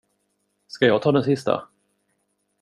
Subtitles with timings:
[0.67, 1.67] Ska jag ta den sista?